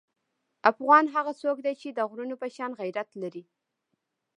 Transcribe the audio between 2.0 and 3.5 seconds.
غرونو په شان غیرت لري.